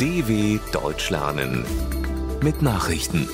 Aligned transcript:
DW 0.00 0.58
Deutsch 0.72 1.10
lernen 1.10 1.64
mit 2.42 2.62
Nachrichten. 2.62 3.28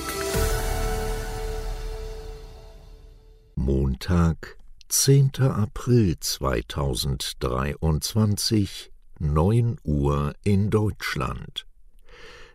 Montag, 3.55 4.59
10. 4.87 5.41
April 5.41 6.19
2023, 6.19 8.91
9 9.17 9.77
Uhr 9.83 10.35
in 10.43 10.69
Deutschland. 10.69 11.65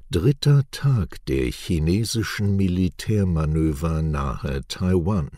Dritter 0.08 0.62
Tag 0.70 1.16
der 1.26 1.50
chinesischen 1.50 2.54
Militärmanöver 2.54 4.02
nahe 4.02 4.60
Taiwan. 4.68 5.30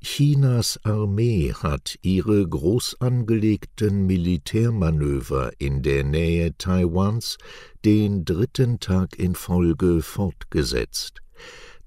Chinas 0.00 0.78
Armee 0.84 1.52
hat 1.52 1.98
ihre 2.02 2.48
groß 2.48 3.00
angelegten 3.00 4.06
Militärmanöver 4.06 5.50
in 5.58 5.82
der 5.82 6.04
Nähe 6.04 6.56
Taiwans 6.56 7.36
den 7.84 8.24
dritten 8.24 8.78
Tag 8.78 9.18
in 9.18 9.34
Folge 9.34 10.02
fortgesetzt. 10.02 11.20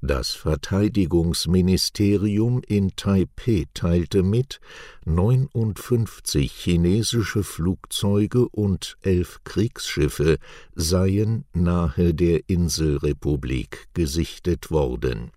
Das 0.01 0.31
Verteidigungsministerium 0.31 2.61
in 2.67 2.97
Taipeh 2.97 3.67
teilte 3.73 4.23
mit, 4.23 4.59
59 5.05 6.51
chinesische 6.51 7.43
Flugzeuge 7.43 8.49
und 8.49 8.97
elf 9.01 9.39
Kriegsschiffe 9.45 10.37
seien 10.75 11.45
nahe 11.53 12.13
der 12.13 12.41
Inselrepublik 12.49 13.87
gesichtet 13.93 14.69
worden 14.69 15.31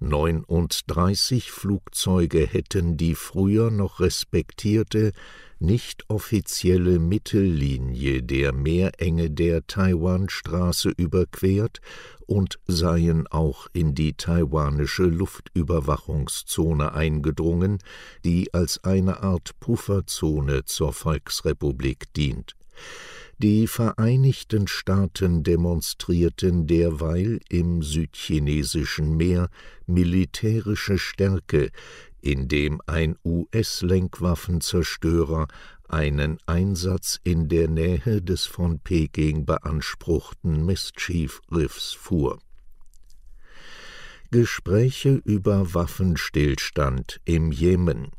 39 0.00 1.50
Flugzeuge 1.50 2.46
hätten 2.46 2.96
die 2.96 3.14
früher 3.16 3.70
noch 3.70 3.98
respektierte, 3.98 5.12
nicht 5.58 6.04
offizielle 6.08 7.00
Mittellinie 7.00 8.22
der 8.22 8.52
Meerenge 8.52 9.28
der 9.30 9.66
Taiwanstraße 9.66 10.90
überquert 10.90 11.80
und 12.26 12.60
seien 12.66 13.26
auch 13.26 13.66
in 13.72 13.94
die 13.94 14.12
taiwanische 14.12 15.02
Luftüberwachungszone 15.04 16.92
eingedrungen, 16.92 17.78
die 18.24 18.54
als 18.54 18.84
eine 18.84 19.22
Art 19.22 19.58
Pufferzone 19.58 20.64
zur 20.64 20.92
Volksrepublik 20.92 22.12
dient. 22.14 22.54
Die 23.40 23.68
Vereinigten 23.68 24.66
Staaten 24.66 25.44
demonstrierten 25.44 26.66
derweil 26.66 27.38
im 27.48 27.84
südchinesischen 27.84 29.16
Meer 29.16 29.48
militärische 29.86 30.98
Stärke, 30.98 31.70
indem 32.20 32.82
ein 32.86 33.14
US-Lenkwaffenzerstörer 33.24 35.46
einen 35.86 36.38
Einsatz 36.46 37.20
in 37.22 37.48
der 37.48 37.68
Nähe 37.68 38.20
des 38.22 38.44
von 38.44 38.80
Peking 38.80 39.46
beanspruchten 39.46 40.66
Mischief 40.66 41.40
Riffs 41.52 41.92
fuhr. 41.92 42.40
Gespräche 44.32 45.22
über 45.24 45.74
Waffenstillstand 45.74 47.20
im 47.24 47.52
Jemen 47.52 48.10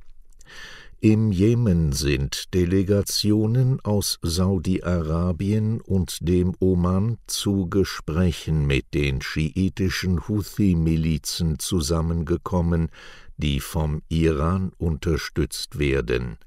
im 1.02 1.32
Jemen 1.32 1.94
sind 1.94 2.54
Delegationen 2.54 3.80
aus 3.86 4.20
Saudi-Arabien 4.22 5.80
und 5.80 6.18
dem 6.28 6.54
Oman 6.60 7.18
zu 7.26 7.70
Gesprächen 7.70 8.68
mit 8.68 8.94
den 8.94 9.22
schiitischen 9.22 10.28
Houthi-Milizen 10.28 11.58
zusammengekommen, 11.58 12.90
die 13.38 13.62
vom 13.62 14.02
Iran 14.10 14.74
unterstützt 14.78 15.80
werden. 15.80 16.38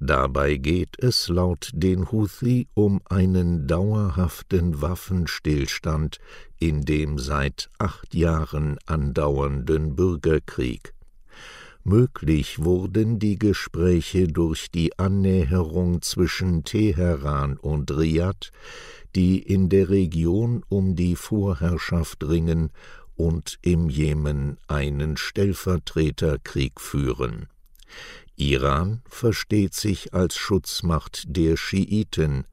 Dabei 0.00 0.56
geht 0.56 0.98
es 0.98 1.28
laut 1.28 1.70
den 1.74 2.10
Houthi 2.10 2.68
um 2.72 3.02
einen 3.08 3.66
dauerhaften 3.66 4.80
Waffenstillstand 4.80 6.20
in 6.58 6.86
dem 6.86 7.18
seit 7.18 7.68
acht 7.78 8.14
Jahren 8.14 8.78
andauernden 8.86 9.94
Bürgerkrieg. 9.94 10.93
Möglich 11.86 12.64
wurden 12.64 13.18
die 13.18 13.38
Gespräche 13.38 14.26
durch 14.26 14.70
die 14.70 14.98
Annäherung 14.98 16.00
zwischen 16.00 16.64
Teheran 16.64 17.58
und 17.58 17.90
Riad, 17.90 18.52
die 19.14 19.38
in 19.38 19.68
der 19.68 19.90
Region 19.90 20.64
um 20.70 20.96
die 20.96 21.14
Vorherrschaft 21.14 22.24
ringen 22.24 22.70
und 23.16 23.58
im 23.60 23.90
Jemen 23.90 24.56
einen 24.66 25.18
Stellvertreterkrieg 25.18 26.80
führen. 26.80 27.48
Iran 28.34 29.02
versteht 29.06 29.74
sich 29.74 30.14
als 30.14 30.36
Schutzmacht 30.36 31.24
der 31.26 31.58
Schiiten, 31.58 32.44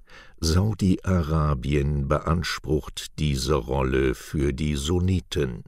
Saudi-Arabien 0.41 2.09
beansprucht 2.09 3.17
diese 3.17 3.55
Rolle 3.55 4.13
für 4.13 4.51
die 4.51 4.75
Sunniten. 4.75 5.63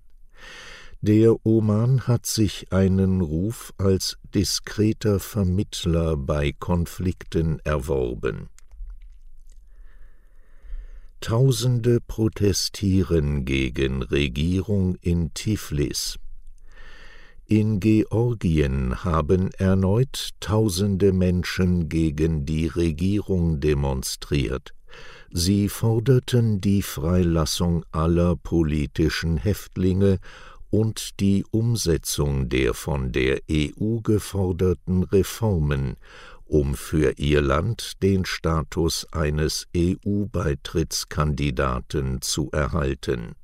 Der 1.06 1.36
Oman 1.46 2.08
hat 2.08 2.25
sich 2.25 2.72
einen 2.72 3.19
Ruf 3.19 3.74
als 3.78 4.18
diskreter 4.34 5.19
Vermittler 5.19 6.16
bei 6.16 6.53
Konflikten 6.53 7.59
erworben. 7.66 8.47
Tausende 11.19 12.00
protestieren 12.00 13.44
gegen 13.44 14.02
Regierung 14.02 14.96
in 15.02 15.34
Tiflis. 15.34 16.19
In 17.47 17.81
Georgien 17.81 19.03
haben 19.03 19.52
erneut 19.58 20.30
tausende 20.40 21.12
Menschen 21.12 21.90
gegen 21.90 22.46
die 22.46 22.68
Regierung 22.68 23.59
demonstriert. 23.59 24.74
Sie 25.31 25.68
forderten 25.68 26.62
die 26.62 26.81
Freilassung 26.81 27.84
aller 27.91 28.35
politischen 28.35 29.35
Häftlinge 29.35 30.20
und 30.73 31.19
die 31.19 31.45
Umsetzung 31.51 32.50
der 32.50 32.73
von 32.73 33.11
der 33.11 33.41
EU 33.47 34.00
geforderten 34.00 35.03
Reformen, 35.03 35.97
um 36.45 36.73
für 36.73 37.19
ihr 37.19 37.44
Land 37.44 38.01
den 38.01 38.25
Status 38.25 39.06
eines 39.11 39.67
EU-Beitrittskandidaten 39.78 42.23
zu 42.23 42.50
erhalten. 42.51 43.35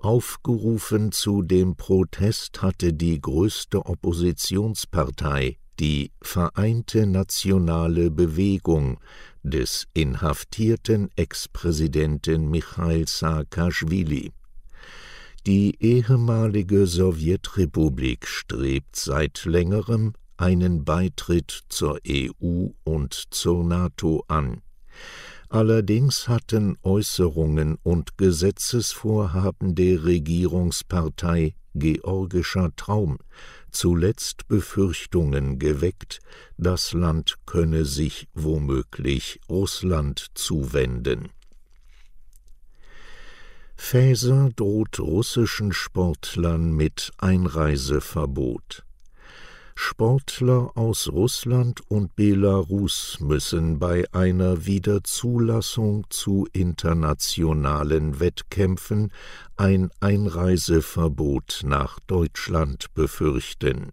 Aufgerufen 0.00 1.12
zu 1.12 1.42
dem 1.42 1.76
Protest 1.76 2.62
hatte 2.62 2.94
die 2.94 3.20
größte 3.20 3.84
Oppositionspartei, 3.84 5.58
die 5.78 6.12
Vereinte 6.22 7.06
Nationale 7.06 8.10
Bewegung 8.10 8.98
des 9.42 9.86
inhaftierten 9.92 11.10
Ex-Präsidenten 11.14 12.48
Michail 12.48 13.06
Saakaschwili. 13.06 14.32
Die 15.44 15.76
ehemalige 15.80 16.86
Sowjetrepublik 16.86 18.28
strebt 18.28 18.94
seit 18.94 19.44
längerem 19.44 20.12
einen 20.36 20.84
Beitritt 20.84 21.62
zur 21.68 21.98
EU 22.06 22.68
und 22.84 23.24
zur 23.30 23.64
NATO 23.64 24.24
an. 24.28 24.62
Allerdings 25.48 26.28
hatten 26.28 26.78
Äußerungen 26.84 27.76
und 27.82 28.16
Gesetzesvorhaben 28.18 29.74
der 29.74 30.04
Regierungspartei 30.04 31.56
Georgischer 31.74 32.70
Traum 32.76 33.18
zuletzt 33.72 34.46
Befürchtungen 34.46 35.58
geweckt, 35.58 36.20
das 36.56 36.92
Land 36.92 37.38
könne 37.46 37.84
sich 37.84 38.28
womöglich 38.32 39.40
Russland 39.48 40.24
zuwenden 40.34 41.30
Faeser 43.76 44.50
droht 44.54 45.00
russischen 45.00 45.72
Sportlern 45.72 46.72
mit 46.72 47.10
Einreiseverbot. 47.18 48.84
Sportler 49.74 50.70
aus 50.76 51.08
Russland 51.08 51.80
und 51.88 52.14
Belarus 52.14 53.18
müssen 53.20 53.78
bei 53.78 54.04
einer 54.12 54.66
Wiederzulassung 54.66 56.06
zu 56.10 56.46
internationalen 56.52 58.20
Wettkämpfen 58.20 59.10
ein 59.56 59.90
Einreiseverbot 60.00 61.62
nach 61.64 61.98
Deutschland 62.00 62.92
befürchten. 62.94 63.92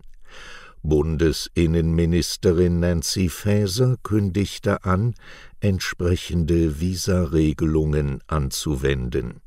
Bundesinnenministerin 0.83 2.79
Nancy 2.79 3.29
Faeser 3.29 3.95
kündigte 4.03 4.83
an, 4.83 5.15
entsprechende 5.59 6.79
Visaregelungen 6.79 8.21
anzuwenden. 8.27 9.41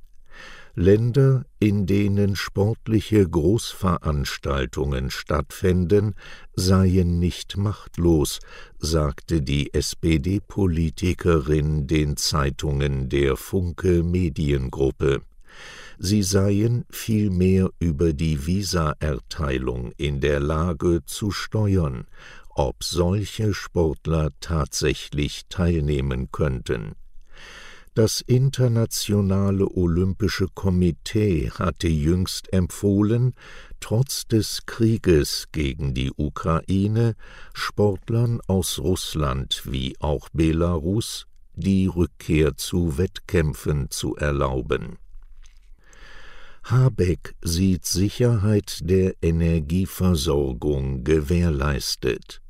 Länder, 0.74 1.44
in 1.58 1.84
denen 1.84 2.34
sportliche 2.34 3.28
Großveranstaltungen 3.28 5.10
stattfänden, 5.10 6.14
seien 6.54 7.18
nicht 7.18 7.58
machtlos, 7.58 8.38
sagte 8.78 9.42
die 9.42 9.74
SPD-Politikerin 9.74 11.86
den 11.86 12.16
Zeitungen 12.16 13.10
der 13.10 13.36
Funke 13.36 14.02
Mediengruppe. 14.02 15.20
Sie 15.98 16.22
seien 16.22 16.86
vielmehr 16.88 17.68
über 17.78 18.14
die 18.14 18.46
Visaerteilung 18.46 19.92
in 19.98 20.20
der 20.20 20.40
Lage 20.40 21.04
zu 21.04 21.30
steuern, 21.30 22.06
ob 22.48 22.82
solche 22.82 23.52
Sportler 23.52 24.30
tatsächlich 24.40 25.42
teilnehmen 25.50 26.32
könnten 26.32 26.94
Das 27.94 28.22
Internationale 28.22 29.66
Olympische 29.68 30.46
Komitee 30.54 31.50
hatte 31.50 31.88
jüngst 31.88 32.50
empfohlen, 32.50 33.34
trotz 33.80 34.26
des 34.26 34.64
Krieges 34.64 35.48
gegen 35.52 35.92
die 35.92 36.10
Ukraine 36.16 37.16
Sportlern 37.52 38.40
aus 38.46 38.78
Russland 38.78 39.64
wie 39.66 39.94
auch 40.00 40.30
Belarus 40.32 41.26
die 41.54 41.86
Rückkehr 41.86 42.56
zu 42.56 42.96
Wettkämpfen 42.96 43.90
zu 43.90 44.16
erlauben. 44.16 44.96
Habeck 46.64 47.34
sieht 47.42 47.84
Sicherheit 47.84 48.78
der 48.84 49.16
Energieversorgung 49.20 51.04
gewährleistet. 51.04 52.40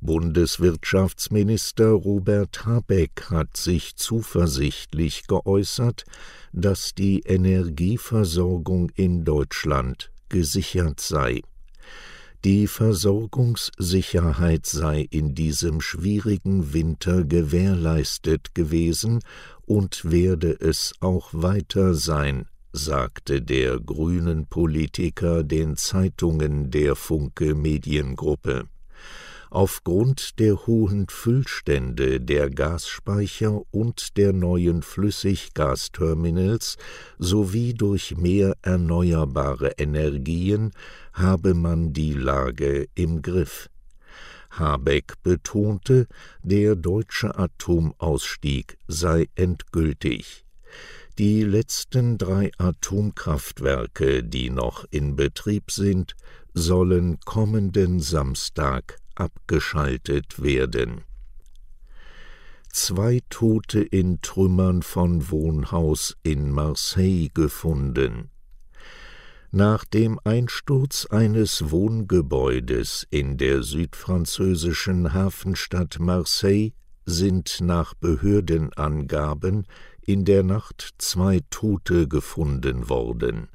Bundeswirtschaftsminister 0.00 1.88
Robert 1.88 2.66
Habeck 2.66 3.30
hat 3.30 3.56
sich 3.56 3.96
zuversichtlich 3.96 5.26
geäußert, 5.26 6.04
dass 6.52 6.94
die 6.94 7.20
Energieversorgung 7.20 8.90
in 8.94 9.24
Deutschland 9.24 10.12
gesichert 10.28 11.00
sei. 11.00 11.42
Die 12.44 12.66
Versorgungssicherheit 12.66 14.66
sei 14.66 15.06
in 15.10 15.34
diesem 15.34 15.80
schwierigen 15.80 16.72
Winter 16.72 17.24
gewährleistet 17.24 18.54
gewesen 18.54 19.20
und 19.64 20.10
werde 20.10 20.56
es 20.60 20.92
auch 21.00 21.30
weiter 21.32 21.94
sein, 21.94 22.46
sagte 22.72 23.42
der 23.42 23.80
grünen 23.80 24.46
Politiker 24.46 25.42
den 25.42 25.76
Zeitungen 25.76 26.70
der 26.70 26.94
Funke 26.94 27.54
Mediengruppe. 27.54 28.68
Aufgrund 29.56 30.38
der 30.38 30.66
hohen 30.66 31.08
Füllstände 31.08 32.20
der 32.20 32.50
Gasspeicher 32.50 33.62
und 33.70 34.18
der 34.18 34.34
neuen 34.34 34.82
Flüssiggasterminals 34.82 36.76
sowie 37.18 37.72
durch 37.72 38.18
mehr 38.18 38.54
erneuerbare 38.60 39.70
Energien 39.78 40.72
habe 41.14 41.54
man 41.54 41.94
die 41.94 42.12
Lage 42.12 42.86
im 42.94 43.22
Griff. 43.22 43.70
Habeck 44.50 45.14
betonte, 45.22 46.06
der 46.42 46.76
deutsche 46.76 47.38
Atomausstieg 47.38 48.76
sei 48.88 49.26
endgültig. 49.36 50.44
Die 51.16 51.44
letzten 51.44 52.18
drei 52.18 52.50
Atomkraftwerke, 52.58 54.22
die 54.22 54.50
noch 54.50 54.84
in 54.90 55.16
Betrieb 55.16 55.70
sind, 55.70 56.14
sollen 56.52 57.20
kommenden 57.24 58.00
Samstag 58.00 58.98
abgeschaltet 59.16 60.42
werden. 60.42 61.02
Zwei 62.70 63.20
Tote 63.30 63.80
in 63.80 64.20
Trümmern 64.20 64.82
von 64.82 65.30
Wohnhaus 65.30 66.16
in 66.22 66.50
Marseille 66.50 67.28
gefunden. 67.32 68.30
Nach 69.50 69.84
dem 69.86 70.20
Einsturz 70.24 71.06
eines 71.06 71.70
Wohngebäudes 71.70 73.06
in 73.10 73.38
der 73.38 73.62
südfranzösischen 73.62 75.14
Hafenstadt 75.14 75.98
Marseille 75.98 76.72
sind 77.06 77.60
nach 77.62 77.94
Behördenangaben 77.94 79.66
in 80.02 80.24
der 80.24 80.42
Nacht 80.42 80.94
zwei 80.98 81.40
Tote 81.48 82.08
gefunden 82.08 82.90
worden. 82.90 83.48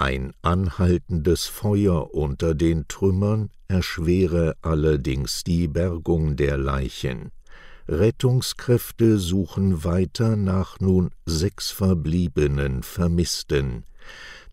Ein 0.00 0.32
anhaltendes 0.40 1.44
Feuer 1.44 2.14
unter 2.14 2.54
den 2.54 2.88
Trümmern 2.88 3.50
erschwere 3.68 4.56
allerdings 4.62 5.44
die 5.44 5.68
Bergung 5.68 6.36
der 6.36 6.56
Leichen. 6.56 7.32
Rettungskräfte 7.86 9.18
suchen 9.18 9.84
weiter 9.84 10.36
nach 10.36 10.80
nun 10.80 11.10
sechs 11.26 11.70
verbliebenen 11.70 12.82
Vermissten. 12.82 13.84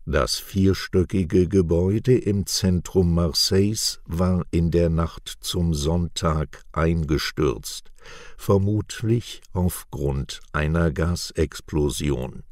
Das 0.04 0.36
vierstöckige 0.36 1.48
Gebäude 1.48 2.18
im 2.18 2.44
Zentrum 2.44 3.14
Marseilles 3.14 4.02
war 4.04 4.44
in 4.50 4.70
der 4.70 4.90
Nacht 4.90 5.32
zum 5.40 5.72
Sonntag 5.72 6.62
eingestürzt, 6.72 7.90
vermutlich 8.36 9.40
aufgrund 9.54 10.40
einer 10.52 10.90
Gasexplosion. 10.90 12.42